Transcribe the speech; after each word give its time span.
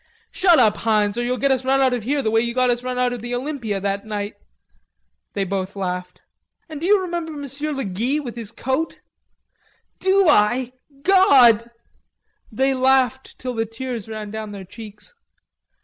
"Shut 0.31 0.57
up, 0.57 0.77
Heinz, 0.77 1.15
or 1.15 1.21
you'll 1.23 1.37
get 1.37 1.51
us 1.51 1.63
run 1.63 1.79
out 1.79 1.93
of 1.93 2.01
here 2.01 2.23
the 2.23 2.31
way 2.31 2.41
you 2.41 2.55
got 2.55 2.71
us 2.71 2.81
run 2.81 2.97
out 2.97 3.13
of 3.13 3.21
the 3.21 3.35
Olympia 3.35 3.79
that 3.79 4.03
night." 4.03 4.33
They 5.33 5.43
both 5.43 5.75
laughed. 5.75 6.23
"An' 6.67 6.79
d'you 6.79 6.99
remember 6.99 7.33
Monsieur 7.33 7.71
Le 7.71 7.85
Guy 7.85 8.17
with 8.19 8.35
his 8.35 8.51
coat? 8.51 9.01
"Do 9.99 10.27
I? 10.27 10.73
God!" 11.03 11.69
They 12.51 12.73
laughed 12.73 13.37
till 13.37 13.53
the 13.53 13.67
tears 13.67 14.09
ran 14.09 14.31
down 14.31 14.53
their 14.53 14.65
cheeks. 14.65 15.13